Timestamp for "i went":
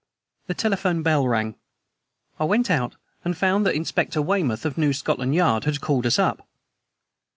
2.39-2.71